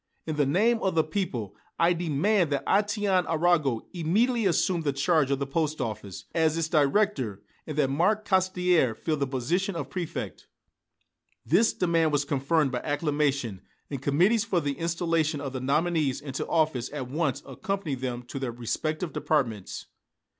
[0.25, 5.29] In the name of the people, I demand that Étienne Arago immediately assume the charge
[5.29, 9.91] of the post office, as its director, and that Marc Caussidière fill the position of
[9.91, 10.47] Préfect."
[11.45, 13.61] This demand was confirmed by acclamation,
[13.91, 18.39] and committees for the installation of the nominees into office at once accompanied them to
[18.39, 19.85] their respective departments.